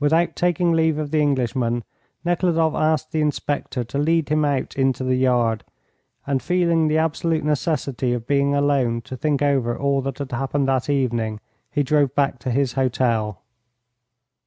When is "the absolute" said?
6.88-7.44